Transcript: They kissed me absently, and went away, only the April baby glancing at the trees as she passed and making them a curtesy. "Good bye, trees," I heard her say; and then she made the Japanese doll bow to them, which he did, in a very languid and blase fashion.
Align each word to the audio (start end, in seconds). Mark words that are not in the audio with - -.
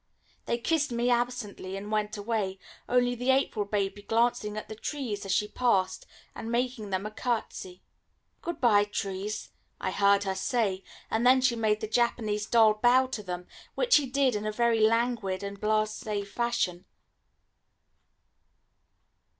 They 0.45 0.57
kissed 0.57 0.91
me 0.91 1.11
absently, 1.11 1.77
and 1.77 1.91
went 1.91 2.17
away, 2.17 2.57
only 2.89 3.13
the 3.13 3.29
April 3.29 3.65
baby 3.65 4.01
glancing 4.01 4.57
at 4.57 4.67
the 4.67 4.73
trees 4.73 5.27
as 5.27 5.31
she 5.31 5.47
passed 5.47 6.07
and 6.33 6.51
making 6.51 6.89
them 6.89 7.05
a 7.05 7.11
curtesy. 7.11 7.83
"Good 8.41 8.59
bye, 8.59 8.85
trees," 8.85 9.51
I 9.79 9.91
heard 9.91 10.23
her 10.23 10.33
say; 10.33 10.83
and 11.11 11.23
then 11.23 11.39
she 11.39 11.55
made 11.55 11.81
the 11.81 11.87
Japanese 11.87 12.47
doll 12.47 12.79
bow 12.81 13.05
to 13.13 13.21
them, 13.21 13.45
which 13.75 13.97
he 13.97 14.07
did, 14.07 14.35
in 14.35 14.47
a 14.47 14.51
very 14.51 14.79
languid 14.79 15.43
and 15.43 15.61
blase 15.61 16.01
fashion. 16.27 16.85